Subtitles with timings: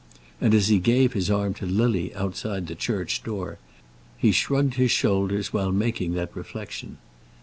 [0.41, 3.59] And as he gave his arm to Lily outside the church door,
[4.17, 6.97] he shrugged his shoulders while making that reflection.